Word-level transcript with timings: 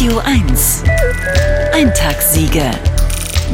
Radio 0.00 0.18
1. 0.24 0.82
Eintagssiege. 1.74 2.70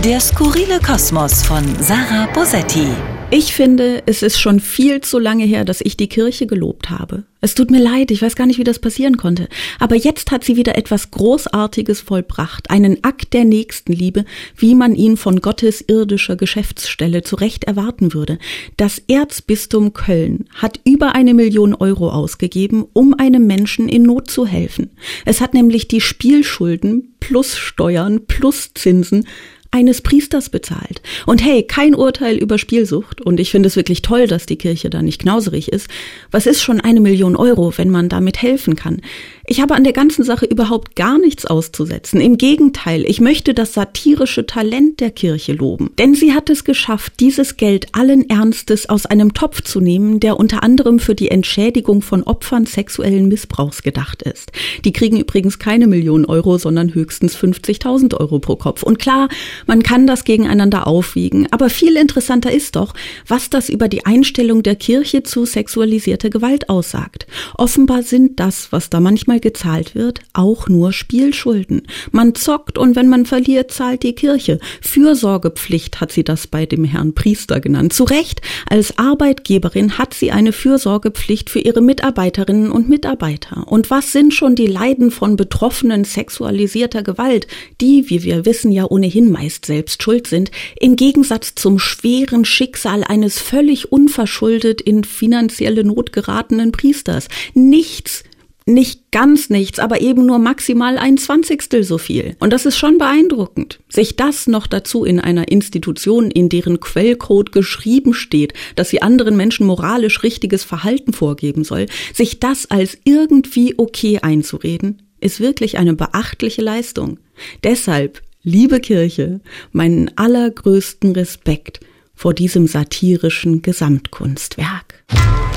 Der 0.05 0.21
skurrile 0.21 0.79
Kosmos 0.79 1.43
von 1.43 1.65
Sarah 1.83 2.29
Bosetti. 2.33 3.16
Ich 3.33 3.55
finde, 3.55 4.05
es 4.07 4.23
ist 4.23 4.39
schon 4.39 4.61
viel 4.61 5.01
zu 5.01 5.19
lange 5.19 5.45
her, 5.45 5.65
dass 5.65 5.81
ich 5.81 5.97
die 5.97 6.09
Kirche 6.09 6.47
gelobt 6.47 6.91
habe. 6.91 7.25
Es 7.41 7.57
tut 7.57 7.73
mir 7.73 7.83
leid, 7.83 8.13
ich 8.13 8.23
weiß 8.23 8.37
gar 8.37 8.47
nicht, 8.47 8.59
wie 8.59 8.65
das 8.65 8.79
passieren 8.79 9.17
konnte. 9.17 9.49
Aber 9.81 9.97
jetzt 9.97 10.31
hat 10.31 10.45
sie 10.45 10.57
wieder 10.57 10.79
etwas 10.79 11.11
Großartiges 11.11 12.01
vollbracht, 12.01 12.71
einen 12.71 13.03
Akt 13.03 13.33
der 13.33 13.45
Nächstenliebe, 13.45 14.25
wie 14.57 14.77
man 14.77 14.95
ihn 14.95 15.17
von 15.17 15.41
Gottes 15.41 15.85
irdischer 15.87 16.37
Geschäftsstelle 16.37 17.23
zurecht 17.23 17.65
erwarten 17.65 18.15
würde. 18.15 18.39
Das 18.77 19.03
Erzbistum 19.09 19.93
Köln 19.93 20.45
hat 20.55 20.79
über 20.85 21.17
eine 21.17 21.35
Million 21.35 21.75
Euro 21.75 22.11
ausgegeben, 22.11 22.87
um 22.93 23.13
einem 23.19 23.47
Menschen 23.47 23.89
in 23.89 24.05
Not 24.05 24.31
zu 24.31 24.47
helfen. 24.47 24.91
Es 25.25 25.41
hat 25.41 25.53
nämlich 25.53 25.89
die 25.89 26.01
Spielschulden 26.01 27.15
plus 27.19 27.57
Steuern 27.57 28.27
plus 28.27 28.73
Zinsen 28.75 29.27
eines 29.71 30.03
Priesters 30.03 30.51
bezahlt. 30.51 31.03
Und 31.27 31.45
hey, 31.45 31.63
kein 31.63 31.95
Urteil 31.95 32.37
über 32.37 32.59
Spielsucht. 32.59 33.21
Und 33.21 33.41
ich 33.41 33.51
finde 33.51 33.69
es 33.69 33.77
wirklich 33.77 34.03
toll, 34.03 34.27
dass 34.27 34.47
die 34.47 34.57
Kirche 34.57 34.91
da 34.91 35.03
nicht 35.03 35.23
knauserig 35.23 35.73
ist. 35.73 35.89
Was 36.31 36.47
ist 36.47 36.63
schon 36.63 36.81
eine 36.81 37.01
Million 37.01 37.37
Euro, 37.37 37.73
wenn 37.77 37.91
man 37.91 38.09
damit 38.09 38.43
helfen 38.43 38.77
kann? 38.77 39.01
Ich 39.49 39.61
habe 39.61 39.77
an 39.77 39.85
der 39.85 39.93
ganzen 39.93 40.25
Sache 40.25 40.45
überhaupt 40.45 40.97
gar 40.97 41.19
nichts 41.19 41.47
auszusetzen. 41.47 42.21
Im 42.21 42.37
Gegenteil, 42.37 43.05
ich 43.07 43.21
möchte 43.21 43.55
das 43.55 43.75
satirische 43.75 44.45
Talent 44.45 44.99
der 44.99 45.13
Kirche 45.13 45.53
loben. 45.53 45.91
Denn 45.99 46.17
sie 46.17 46.35
hat 46.35 46.51
es 46.51 46.65
geschafft, 46.65 47.21
dieses 47.21 47.57
Geld 47.57 47.87
allen 47.93 48.29
Ernstes 48.29 48.89
aus 48.89 49.07
einem 49.07 49.35
Topf 49.35 49.63
zu 49.63 49.81
nehmen, 49.81 50.19
der 50.19 50.41
unter 50.41 50.65
anderem 50.65 50.99
für 50.99 51.15
die 51.15 51.31
Entschädigung 51.31 52.03
von 52.03 52.25
Opfern 52.25 52.67
sexuellen 52.67 53.29
Missbrauchs 53.29 53.85
gedacht 53.85 54.23
ist. 54.23 54.51
Die 54.85 54.93
kriegen 54.93 55.17
übrigens 55.17 55.61
keine 55.61 55.87
Million 55.87 56.25
Euro, 56.25 56.59
sondern 56.59 56.93
höchstens 56.93 57.37
50.000 57.37 58.19
Euro 58.19 58.41
pro 58.41 58.57
Kopf. 58.57 58.83
Und 58.83 58.99
klar, 58.99 59.29
man 59.67 59.85
kann 59.85 60.09
das 60.09 60.25
gegeneinander 60.25 60.89
aufwiegen. 60.89 61.47
Aber 61.53 61.71
viel 61.71 61.97
interessanter 61.97 62.51
ist 62.51 62.75
doch, 62.75 62.95
was 63.29 63.49
das 63.49 63.69
über 63.69 63.87
die 63.87 64.07
Einstellung 64.07 64.65
der 64.65 64.75
Kirche 64.75 65.23
zu 65.23 65.45
sexualisierter 65.45 66.31
Gewalt 66.31 66.69
aussagt. 66.69 67.29
Offenbar 67.57 68.03
sind 68.03 68.41
das, 68.41 68.73
was 68.73 68.91
da 68.91 68.99
manchmal 68.99 69.36
manchmal 69.37 69.41
gezahlt 69.41 69.95
wird, 69.95 70.21
auch 70.33 70.69
nur 70.69 70.93
Spielschulden. 70.93 71.83
Man 72.11 72.35
zockt 72.35 72.79
und 72.79 72.97
wenn 72.97 73.09
man 73.09 73.27
verliert, 73.27 73.71
zahlt 73.71 74.03
die 74.03 74.15
Kirche. 74.15 74.59
Fürsorgepflicht 74.81 76.01
hat 76.01 76.13
sie 76.13 76.25
das 76.25 76.47
bei 76.47 76.67
dem 76.67 76.85
Herrn 76.85 77.15
Priester 77.15 77.61
genannt. 77.61 77.93
Zu 77.93 78.05
Recht, 78.05 78.41
als 78.69 78.99
Arbeitgeberin 78.99 79.99
hat 79.99 80.15
sie 80.15 80.33
eine 80.33 80.53
Fürsorgepflicht 80.53 81.51
für 81.51 81.61
ihre 81.61 81.81
Mitarbeiterinnen 81.81 82.71
und 82.71 82.89
Mitarbeiter. 82.89 83.67
Und 83.67 83.91
was 83.91 84.13
sind 84.13 84.35
schon 84.35 84.55
die 84.55 84.67
Leiden 84.67 85.11
von 85.11 85.37
Betroffenen 85.37 86.05
sexualisierter 86.05 87.03
Gewalt, 87.03 87.47
die, 87.81 88.09
wie 88.09 88.23
wir 88.23 88.45
wissen, 88.47 88.73
ja 88.73 88.87
ohnehin 88.89 89.31
meist 89.31 89.67
selbst 89.67 90.03
schuld 90.03 90.27
sind, 90.27 90.51
im 90.81 90.97
Gegensatz 90.97 91.55
zum 91.55 91.79
schweren 91.79 92.45
Schicksal 92.45 93.05
eines 93.05 93.39
völlig 93.39 93.93
unverschuldet 93.93 94.81
in 94.81 95.05
finanzielle 95.05 95.85
Not 95.85 96.13
geratenen 96.13 96.73
Priesters. 96.73 97.29
Nichts 97.55 98.25
nicht 98.67 99.13
ganz 99.13 99.49
nichts, 99.49 99.79
aber 99.79 100.01
eben 100.01 100.27
nur 100.27 100.41
maximal 100.41 100.99
ein 100.99 101.17
Zwanzigstel 101.17 101.85
so 101.85 101.99
viel. 101.99 102.37
Und 102.41 102.53
das 102.53 102.67
ist 102.67 102.77
schon 102.77 102.99
beeindruckend. 102.99 103.79
Sich 103.89 104.17
das 104.17 104.49
noch 104.49 104.67
dazu 104.67 105.05
in 105.05 105.21
einer 105.21 105.49
Institution, 105.49 106.33
in 106.33 106.49
deren 106.49 106.81
Quellcode 106.81 107.53
geschrieben 107.53 108.13
steht, 108.13 108.55
dass 108.75 108.91
sie 108.91 109.03
anderen 109.03 109.37
Menschen 109.37 109.67
moralisch 109.67 110.25
richtiges 110.25 110.65
Verhalten 110.65 111.13
vorgeben 111.13 111.63
soll, 111.63 111.87
sich 112.13 112.41
das 112.41 112.69
als 112.69 112.99
irgendwie 113.05 113.75
okay 113.79 114.19
einzureden, 114.19 115.03
ist 115.21 115.41
wirklich 115.41 115.79
eine 115.79 115.95
beachtliche 115.95 116.61
Leistung. 116.61 117.21
Deshalb, 117.63 118.21
liebe 118.43 118.81
Kirche, 118.81 119.41
meinen 119.71 120.11
allergrößten 120.17 121.13
Respekt 121.13 121.81
vor 122.15 122.35
diesem 122.35 122.67
satirischen 122.67 123.63
Gesamtkunstwerk. 123.63 125.05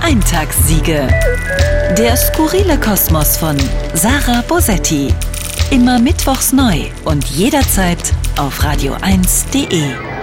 Eintagssiege. 0.10 1.08
Der 1.96 2.18
skurrile 2.18 2.80
Kosmos 2.80 3.38
von 3.38 3.56
Sarah 3.94 4.42
Bosetti. 4.42 5.14
Immer 5.70 6.00
mittwochs 6.00 6.52
neu 6.52 6.86
und 7.06 7.26
jederzeit 7.26 8.12
auf 8.36 8.60
radio1.de. 8.64 10.19